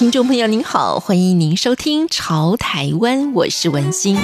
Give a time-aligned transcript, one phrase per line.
[0.00, 4.16] 听众朋友您好，欢迎您收听《潮台湾》，我是文心。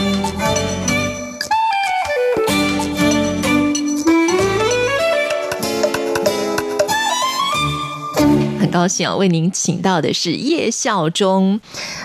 [8.77, 11.59] 高兴啊，为您请到的是叶孝忠。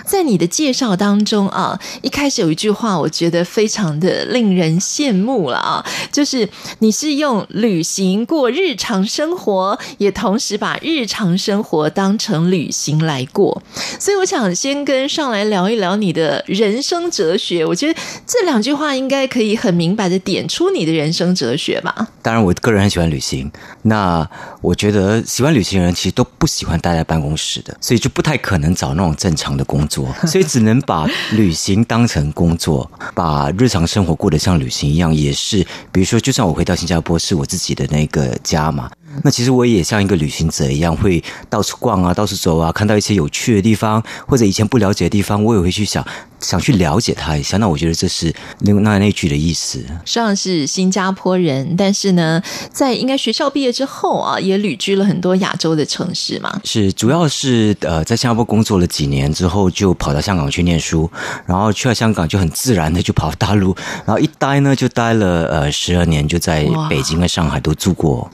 [0.05, 6.47] 在你的介绍当中啊，一开始有一句话，我觉得非常的令人羡慕了啊，就是
[6.79, 13.61] 你是用旅行过日常生活，也同时把日常生活当成旅行来过。
[13.99, 17.65] 所以我想先跟上来聊一聊你的人生哲学。
[17.65, 22.07] 我觉得这两句话应该可以很明白的点出你的人生哲学吧。
[22.21, 23.51] 当然，我个人很喜欢旅行。
[23.81, 24.25] 那
[24.61, 30.13] 我觉得喜欢旅行的人其实都不喜欢待在办公室的，所以就不太可能找那种正常的工作。
[30.27, 35.65] 所以只能把旅行当成工作，把日常生活过得像旅行一样，也是。
[35.91, 38.89] 比如说，就算我回到新加坡是我自己的那个家嘛。
[39.23, 46.05] 那其实我也像一个旅行者一样，会到处逛啊，到处走啊，看到一些有趣的地方，或者以前不了解的地方，我也会去想，
[46.39, 47.57] 想去了解它一下。
[47.57, 49.83] 那我觉得这是那那那句的意思。
[50.05, 56.61] 上是新加坡人，但是呢，在应该学校毕业之后啊，也旅居了很多亚洲的城市嘛。
[56.63, 61.09] 是，主要是呃，在新加坡工作了几年之后，就跑到香港去念书，
[61.45, 63.75] 然后去了香港就很自然的就跑大陆，
[64.05, 68.29] 然后一待呢就待了呃十二年，就在北京和上海都住过。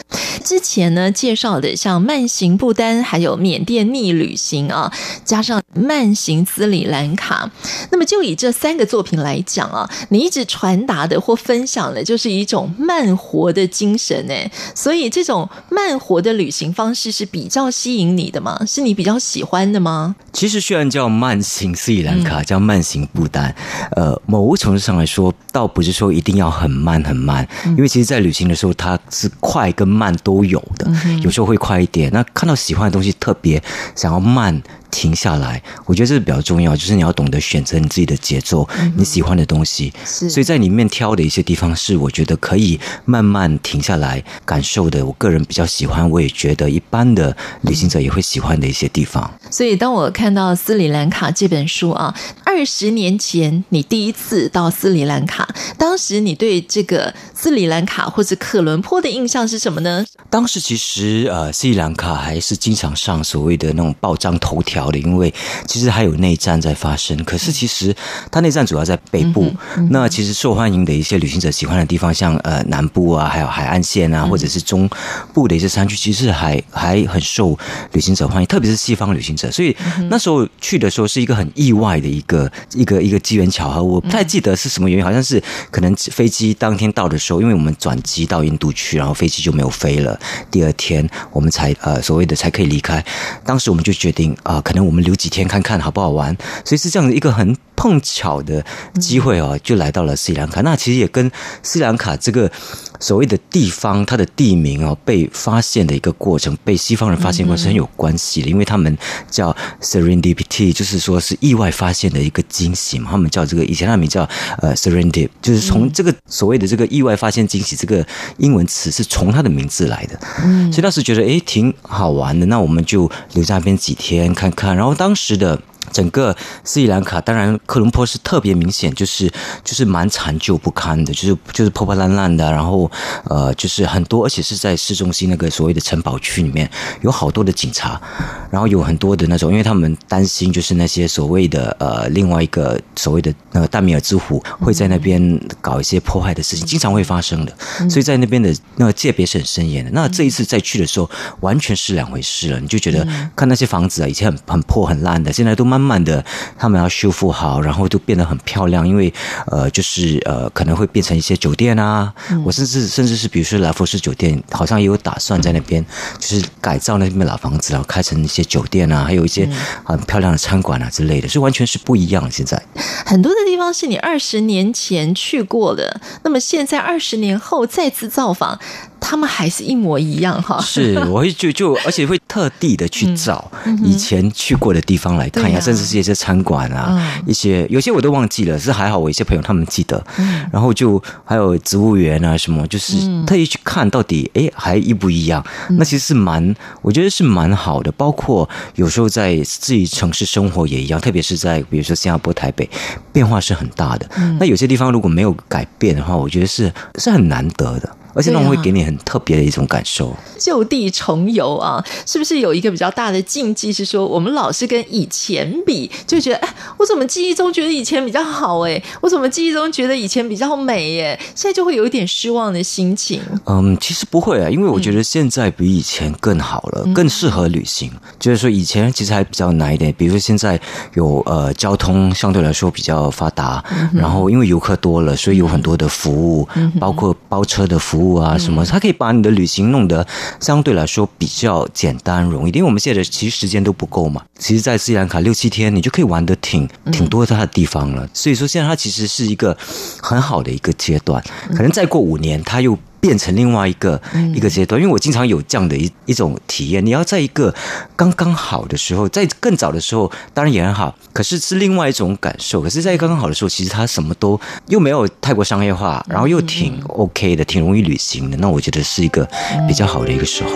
[0.48, 4.90] 之前呢，介绍的像慢行不丹，还有缅甸逆旅行啊，
[5.26, 7.52] 加上慢行斯里兰卡。
[7.92, 14.34] 那么就以这三个作品来讲啊，你一直传达的或分享的，就是一种慢活的精神呢。
[14.74, 18.58] 所以这种慢活的旅行方式是比较吸引你的吗？
[18.66, 20.16] 是你比较喜欢的吗？
[20.32, 23.54] 其实虽然叫慢行斯里兰卡，叫慢行不丹，
[23.98, 30.58] 呃，某个程度上来说，倒不是说一定要很慢很慢，因为其实，在旅行的时候，它是快跟慢都有。
[30.58, 30.90] 有的，
[31.22, 32.10] 有时候会快一点。
[32.12, 33.62] 那看到喜欢的东西，特别
[33.96, 34.60] 想要慢。
[34.90, 39.94] 停下来，我觉得这是比较重要，就是你要懂得选择你自己的节奏，你喜欢的东西。
[40.06, 45.06] 是，所以在里面挑的一些地方，是我觉得可以慢慢停下来感受的。
[45.06, 49.30] 我个人比较喜欢，我也觉得一般的旅行者也会喜欢的一些地方。
[49.52, 52.16] 所以，当我看到斯里兰卡这本书啊，
[52.58, 55.48] 二十年前你第一次到斯里兰卡，
[55.78, 60.04] 当时你对这个斯里兰卡或者科伦坡的印象是什么呢？
[60.28, 64.90] 当时其实呃，斯里兰卡还是经常上所谓的那种报章头条。
[64.90, 65.32] 的，因为
[65.68, 67.16] 其实还有内战在发生。
[67.26, 67.96] 可是其实
[68.32, 69.44] 它内战主要在北部。
[69.44, 74.90] 嗯嗯、那其实受欢迎的一些旅行者喜欢的地方，像呃南部啊，还有海岸线啊，或者是中
[75.32, 77.56] 部的一些山区，其实还还很受
[77.92, 79.52] 旅行者欢迎，特别是西方旅行者。
[79.52, 79.78] 所以
[80.10, 83.84] 那时候去的时候是一个很意外的一个一个一个机缘巧合。
[83.84, 85.42] 我不太记得是什么原因，好像是
[85.72, 90.20] 可能飞机当天到的时候，因为我们转机到印度去，然后飞机就没有飞了。
[90.52, 93.04] 第二天我们才呃所谓的才可以离开。
[93.44, 94.62] 当时我们就决定啊。
[94.68, 98.66] 可能我们留几天看看好不好玩，所以是这样的一个很碰巧的
[99.00, 100.60] 机会哦，就来到了斯里兰卡。
[100.62, 101.32] 那其实也跟
[101.64, 102.52] 斯里兰卡这个
[103.00, 108.98] 所谓的地方，它的地名哦被发现的一个过程，被西方人发现过是很有关系的，因为他们
[109.30, 113.12] 叫 Serendipity，就是说是意外发现的一个惊喜嘛。
[113.12, 114.28] 他们叫这个以前他们名叫
[114.58, 118.04] 呃 Serendip，就是从这个所谓的这个意外发现惊喜这个
[118.38, 120.20] 英文词是从他的名字来的。
[120.44, 124.50] 嗯，所以当时觉得诶挺好玩的，那我们就留在那边几天看。
[124.52, 125.62] 看，然后当时的。
[125.92, 129.32] 整个斯里兰卡，当然科伦坡是特别明显，就是
[129.64, 132.90] 就是蛮残旧不堪的，就是就是破破烂烂的，然后
[133.26, 136.70] 呃，就是很多，而且是在市中心那个所谓的城堡区里面，
[137.02, 138.02] 有好多的警察，
[138.50, 147.54] 然后有很多的那种，因为他们担心就是那些所谓的呃另外一个所谓的那个大米尔之虎会在那边搞一些破坏的事情，经常会发生的，
[147.90, 149.92] 所以在那边的那个界别是很森严的。
[149.94, 151.10] 那这一次再去的时候，
[151.42, 153.06] 完全是两回事了，你就觉得
[153.36, 155.98] 看那些房子啊，以前很很破很烂的，现在都慢慢。
[156.08, 156.24] 的，
[156.58, 158.88] 他们要修复好，然后都变得很漂亮。
[158.88, 159.14] 因为
[159.48, 162.14] 呃，就是呃，可能会变成一些酒店啊。
[162.30, 165.86] 嗯、我甚至甚至是比如说来福士酒店，好像也有打算在那边
[166.20, 169.50] 就是改造那边老房子，然后开成一些酒店啊，还有一些
[169.84, 172.30] 很漂亮的餐馆啊之类的，所以完全是不一样。
[172.30, 172.62] 现在
[173.06, 178.60] 很多的地方是你二十年前去过的，那么现在二十年后再次造访。
[179.00, 180.60] 他们还是一模一样哈。
[180.64, 183.50] 是，我会就就而且会特地的去找
[183.84, 190.04] 以前去过的地方来看一下，甚至是一些餐馆啊，一些有些我都忘记了，是还好我一些朋友他们记得。
[190.52, 192.96] 然后就还有植物园啊什么，就是
[193.26, 195.44] 特意去看到底哎还一不一样。
[195.72, 197.92] 那其实是蛮，我觉得是蛮好的。
[197.94, 202.70] 包括有时候在自己城市生活也一样，特别是在比如说新加坡、台北，
[203.12, 204.10] 变化是很大的。
[204.40, 207.90] 那有些地方如果没有改变的话，我觉得是是很难得的。
[208.18, 210.14] 而且那种会给你很特别的一种感受。
[210.40, 213.72] 就地重游啊，是不是有一个比较大的禁忌？
[213.72, 218.62] 是说我们老是跟以前比，就觉得哎，我怎么记忆中觉得以前比较好？
[218.62, 220.94] 哎，我怎么记忆中觉得以前比较美？
[220.94, 223.22] 耶，现在就会有一点失望的心情。
[223.46, 227.92] 嗯，其实不会啊，因为我觉得现在比以前更好了，嗯、更适合旅行。
[228.18, 230.60] 就是说以前其实还比较难一点，比如说现在
[230.96, 238.07] 有呃交通相对来说比较发达，嗯、然后因为游客多了，所以有很多的服务，嗯、包括包车的服务。
[238.16, 238.66] 啊，什么？
[238.66, 240.06] 它可以把你的旅行弄得
[240.40, 244.24] 相对来说比较简单容易，因为我们现在其实时间都不够嘛。
[244.38, 248.08] 其实，在斯里兰卡六七天，你就可以玩的挺挺多它的地方了。
[248.14, 249.58] 所以说，现在它其实是一个
[250.02, 251.24] 很好的一个阶段。
[251.50, 252.78] 可能再过五年，它又。
[253.00, 254.02] 变成另外一个
[254.34, 256.86] 一个阶段，因为我经常有这样的一一种体验。
[256.86, 257.54] 你要在一个
[257.96, 262.62] 刚刚好的时候，在更早的时候，当然也很好，可是是另外一种感受。
[262.62, 268.38] 可是，在刚刚好的时候，其实它什么都又没有太过商业化，然后又挺 OK 的，挺容易旅行的。
[268.38, 269.28] 那我觉得是一个
[269.68, 270.52] 比较好的一个时候。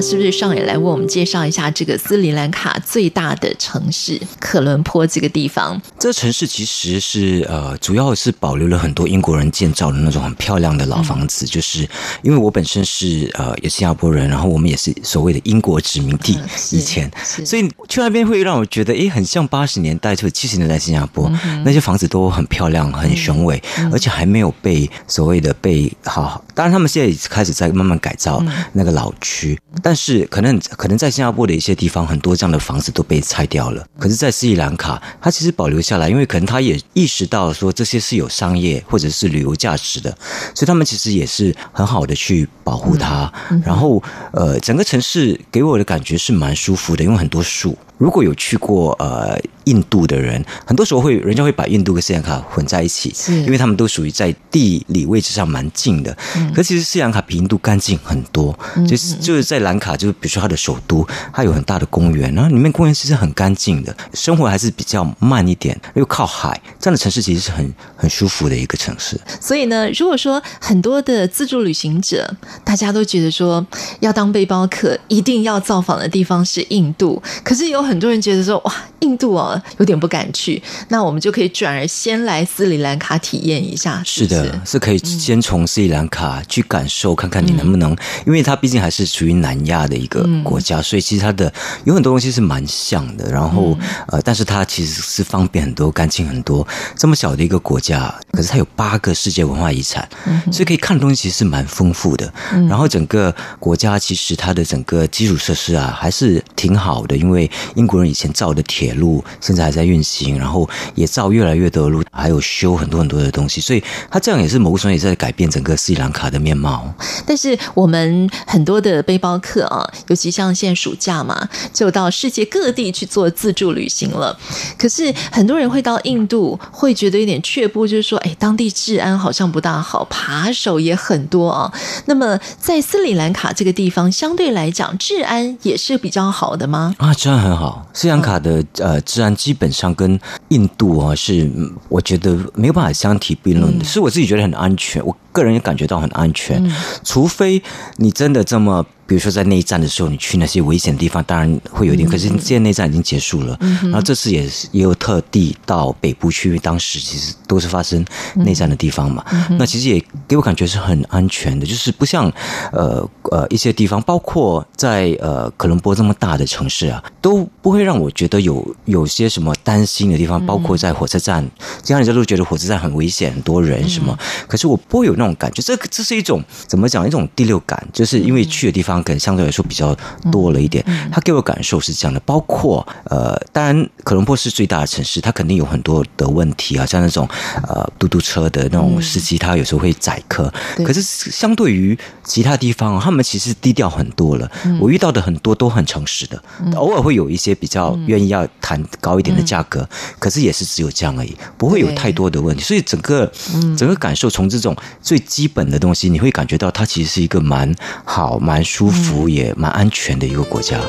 [0.00, 5.80] 是不是上也来为我们介绍一下这个斯里兰卡最大的城市可伦坡这个地方？
[5.98, 11.44] 这个城市其实是呃，主要是保留了很多英国人建造的那种很漂亮的老房子。
[11.44, 11.88] 嗯、就是
[12.22, 16.38] 因为我本身是呃，也是新加坡人，然后我们也是所谓的英国殖民地
[16.70, 17.10] 以前，
[17.44, 26.44] 所以去那边会让我觉得，诶，很像八十年代或者七十年代新加坡、嗯、那些房子都很漂亮、很雄伟，嗯、而且还没有被所谓的被好好。
[26.54, 33.84] 当然，他们现在也开始在慢慢改造那个老区，但、是可能可能在新加坡的一些地方，很多这样的房子都被拆掉了。
[33.98, 40.10] 可是，在斯里兰卡，它其实保留下来，因为可能他也意识到说这些是有商业或者是旅游价值的，
[40.54, 43.32] 所以他们其实也是很好的去保护它。
[43.64, 44.02] 然后，
[44.32, 47.76] 呃，整个城市给我的感觉是蛮舒服的，因为很多树。
[47.98, 56.16] 如果有去过呃印度的人，很多时候会人家会把印度跟斯里兰卡混在一起，因为他们都属于在地理位置上蛮近的。
[56.36, 69.16] 嗯、可其实斯里兰卡比印度干净很多，嗯、就是就是在兰卡，就是比如说它的首都，它有很大的公园，然后里面公园其实很干净的，生活还是比较慢一点，又靠海，这样的城市其实是很很舒服的一个城市。
[69.40, 72.28] 所以呢，如果说很多的自助旅行者，
[72.64, 73.64] 大家都觉得说
[74.00, 84.02] 要当背包客，一定要造访的地方是印度，可是有很很多人觉得说哇，印度哦有点不敢去，那我们就可以转而先来斯里兰卡体验一下。
[84.04, 87.96] 是，的，是可以先从斯里兰卡去感受，看看你能不能，嗯、
[88.26, 91.52] 因为它毕竟还是属于南亚的一个国家，嗯、所以其实它的
[91.84, 93.30] 有很多东西是蛮像的。
[93.30, 96.66] 然后、嗯、呃，但是它其实是方便很多、干净很多。
[96.96, 102.32] 这么小的一个国家，可是它有八个世界文化遗产，嗯、所以可以看的东西其实是蛮丰富的。
[102.52, 107.50] 嗯、然后整个国家其实它的整个基础设施啊还是挺好的，因为。
[107.74, 116.90] 英国人以前造的铁路现在还在运行，然后也造越来越多的路，还有修很多很多的东西，所以它这样也是某种也在改变整个斯里兰卡的面貌。
[117.26, 124.38] 但是我们很多的背包客啊，尤其像现在暑假嘛，就到世界各地去做自助旅行了。
[124.78, 131.72] 可是很多人会到印度，会觉得有点却步，就是说，哎，当地治安好像不大好，扒手也很多啊。
[132.06, 136.94] 那么在斯里兰卡这个地方，相对来讲，治安也是比较好的吗？
[136.98, 137.86] 啊，治安很好。
[137.92, 141.50] 斯里兰卡的呃治安基本上跟印度啊是
[141.88, 146.62] 我觉得没有办法相提并论的，是我自己觉得很安全，我个人也感觉到很安全，
[147.02, 147.62] 除非
[147.96, 148.86] 你真的这么。
[149.04, 152.08] 比如说在内战的时候，你去那些危险的地方，当然会有一点。
[152.08, 158.02] 可是现在内战已经结束了，嗯、然后这次也是也有特地到北部去，因为当时其实都是发生
[158.36, 159.22] 内战的地方嘛。
[159.32, 162.32] 嗯、那其实也给我感觉是很安全的，就是不像
[162.72, 170.40] 呃呃一些地方，包括在呃可伦坡这么大的城市啊，都不会让我觉得有有些什么担心的地方。
[170.46, 171.46] 包括在火车站，
[171.82, 174.16] 经常人家都觉得火车站很危险，很多人什么。
[174.18, 175.62] 嗯、可是我不会有那那种感觉。
[175.62, 177.06] 这这是一种怎么讲？
[177.06, 179.96] 一种第六感，就是因为去的地方可能相对来说比较
[180.30, 180.84] 多了一点。
[181.12, 187.28] 他给我感受是这样的，包括呃，当然，科隆坡是最大的城市，它肯定有很多的问题啊，像那种
[187.68, 190.52] 呃嘟嘟车的那种司机，他有时候会宰客。
[190.84, 194.50] 可是相对于其他地方，他们其实低调很多了。
[194.80, 196.42] 我遇到的很多都很诚实的，
[196.74, 199.88] 偶尔会有一些比较愿意要谈高一点的价格，
[200.18, 202.62] 可是也是只有这样而已，不会有太多的问题。
[202.62, 203.30] 所以整个
[203.76, 204.74] 整个感受，从这种
[205.12, 210.80] 最基本的东西，你会感觉到它其实是一个蛮好、蛮舒服、也蛮安全的一个国家。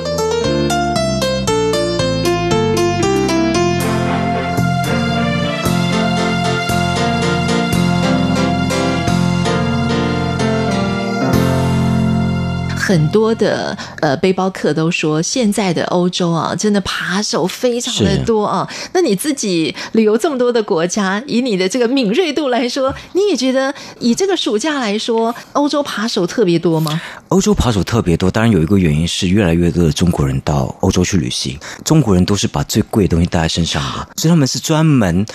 [12.86, 18.70] 很多的呃背包客都说，现在的欧洲啊，真的扒手非常的多啊。
[18.94, 27.02] 那你自己旅游这么多的国家，以你的这个敏锐度来说，你也觉得以这个暑假来说，欧洲扒手特别多吗？
[27.30, 35.26] 欧洲扒手特别多，当然有一个原因是越来越多的中国人到欧洲去旅行，中国人都是把最贵的东西带在身上的，所以他们是专门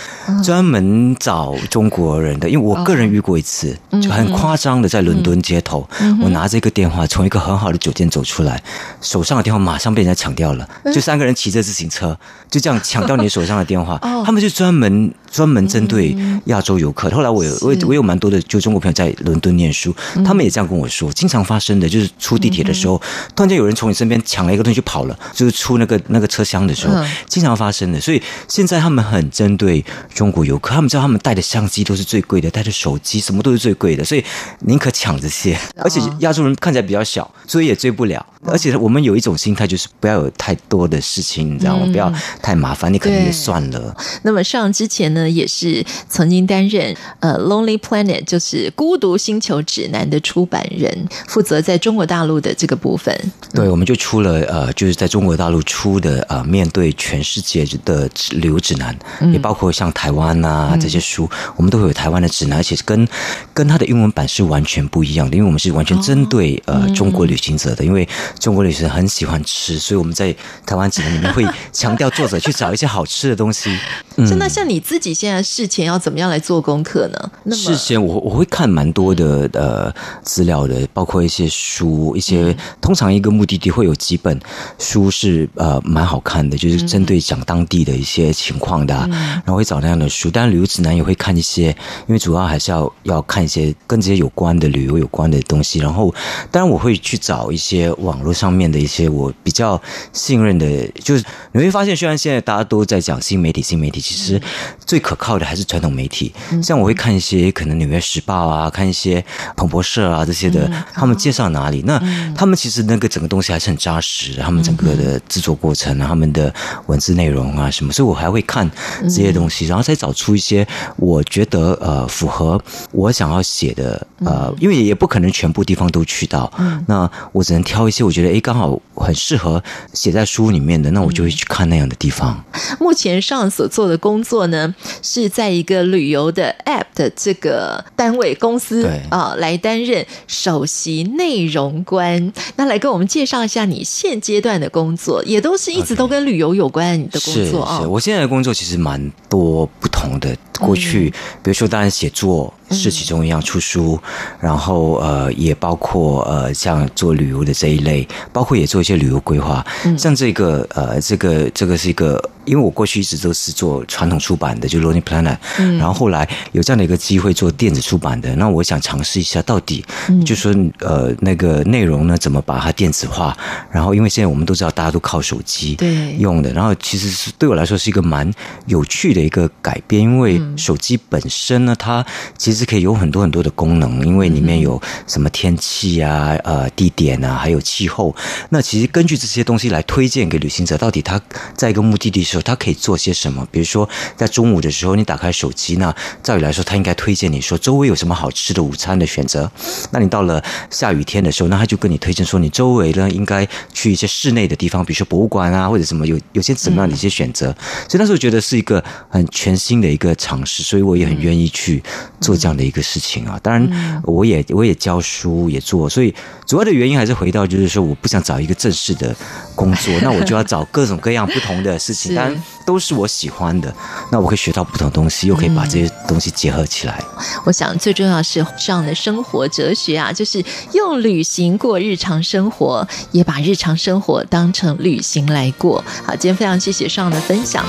[0.45, 2.51] 专门找中国人的。
[2.51, 5.89] 因为我个人遇过一次，就很夸张的，在伦敦街头，
[6.23, 8.63] 我拿着一个电话从一个很好的酒店走出来，
[9.01, 10.69] 手上的电话马上被人家抢掉了。
[10.93, 12.17] 就三个人骑着自行车，
[12.51, 13.99] 就这样抢掉你手上的电话。
[14.25, 17.09] 他们就专门专门针对亚洲游客。
[17.11, 23.01] 后来我有我我有蛮多的就中国朋友在伦敦念书，他们也这样跟我说，经常发生的就是出地铁的时候，
[23.35, 26.95] 突然间有人从你身边抢了一个东西就跑了，就是出那个那个车厢的时候，
[27.27, 28.01] 经常发生的。
[28.01, 34.25] 所以现在他们很针对中国游客，他们知道他们带的相机都是最贵的，带的手机什么都是最贵的，所以
[34.61, 35.59] 宁可抢这些。
[35.77, 37.28] 而且亚洲人看起来比较小。
[37.47, 41.87] 追也追不了，而且我们有一种心态，就是不要有太多的事情，你知道吗？
[41.91, 43.97] 不要太麻烦，你可能也算了。
[44.23, 53.15] 那么上之前呢，也是曾经担任呃《Lonely Planet》就是《孤独星球指南》的出版人，负责在中国大陆的这个部分。
[53.53, 58.97] 对，我们就出了呃，就是在中国大陆出的呃，面对全世界的旅游指南，
[59.33, 63.07] 也包括像台湾啊这些书，我们都会有台湾的指南，而且跟
[63.53, 70.35] 跟它的英文版是完全不一样的，因为我们是完全针对呃中国旅行者的，因为中国旅行者很喜欢吃，所以我们在
[70.67, 73.77] 台湾指南里面会强调作者去找一些好吃的东西。
[74.17, 77.31] 嗯，那像你自己现在事前要怎么样来做功课呢？
[77.45, 84.39] 那么事前我我会看蛮多的呃资料的，包括一些书，一些通常一个目的地会有几本
[84.79, 90.29] 书是呃蛮好看的，就是针对讲当地的一些情况的，啊，然后会找那样的书。
[90.31, 91.69] 当然旅游指南也会看一些，
[92.07, 95.79] 因为主要还是要要看一些跟这些有关的旅游有关的东西。
[95.79, 96.13] 然后
[96.51, 99.81] 当然我会去找一些网络上面的一些我比较
[100.13, 104.01] 信任的，就是你会发现，虽然现在大家都在讲新媒体，新媒体。
[104.01, 104.41] 其实
[104.87, 106.33] 最可靠的还是传统媒体，
[106.63, 109.23] 像我会看一些可能《纽约时报》啊，看一些
[109.57, 112.01] 彭博社啊这些的，他们介绍哪里，那
[112.35, 116.55] 他们其实那个整个东西还是很扎实，他们整个的制作过程啊，他们的
[116.87, 118.71] 文字内容啊什么，所以我还会看
[119.03, 122.61] 这些东西，然后再找出一些我觉得呃符合
[122.93, 126.51] 我想要写的呃，因为也不可能全部地方都去到，
[126.87, 129.63] 那我只能挑一些我觉得哎刚好很适合
[129.93, 132.43] 写在书里面的，那我就会去看那样的地方。
[132.81, 142.33] 目前上所做的工作呢，是在一个旅游的 App 的这个单位公司啊，来担任首席内容官。
[142.57, 147.07] 那来跟我们介绍一下你现阶段的工作，也都是一直都跟旅游有关。
[147.11, 150.35] 的工作啊，我现在的工作其实蛮多不同的。
[150.59, 151.11] 过去，
[151.43, 153.99] 比如说，当然写作是其中一样，出书，
[154.41, 159.65] 然后呃，也包括呃，像做旅游的这一类，包括也做一些旅游规划。
[159.97, 162.23] 像这个呃，这个这个是一个。
[162.49, 165.37] 因为我过去一直都是做传统出版的，就 Lonely Planet，
[165.79, 169.85] 然后后来有这样的一个机会做电子出版的，那我想尝试一下，到底
[170.25, 173.37] 就说呃那个内容呢，怎么把它电子化？
[173.71, 175.77] 然后因为现在我们都知道大家都靠手机
[176.19, 178.31] 用的，然后其实是对我来说是一个蛮
[178.67, 182.05] 有趣的一个改变，因为手机本身呢，它
[182.37, 188.15] 其实可以有很多很多的功能，因为里面有什么天气啊、呃地点啊，还有气候，
[188.51, 191.21] 那其实根据这些东西来推荐给旅行者，到底他
[191.55, 192.43] 在一个目的地时候。
[192.49, 193.47] 他可以做些什么？
[193.53, 199.51] 比如说，在中午的时候，你打开手机，那照理来说，他应该推荐你说周围有什么好吃的午餐的选择。
[199.91, 207.55] 那你到了下雨天的时候，那他就跟你推荐说，你周围呢应该去一些室内的地方，比如说博物馆啊，或者什么有有些怎么样的一些选择。
[207.89, 211.83] 所以那时候觉得是一个很全新的一个尝试，所以我也很愿意去
[212.21, 213.39] 做这样的一个事情啊。
[213.43, 216.15] 当然，我也我也教书也做，所以
[216.47, 219.15] 主要的原因还是回到就是说，我不想找一个正式的
[219.55, 222.15] 工作， 那我就要找各种各样不同的事情。
[222.15, 222.28] 当
[222.65, 223.75] 都是我喜欢的，
[224.11, 227.03] 那我可以学到不同东西，又可以把这些东西结合起来。
[227.45, 235.85] 我想最重要是这样的生活哲学啊，就是用旅行过日常生活，也把日常生活当成旅行来过。
[236.05, 237.65] 好，今天非常谢谢上的分享。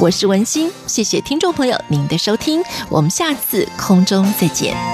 [0.00, 4.91] 我是文心，谢谢听众朋友您的收听，我们下次空中再见。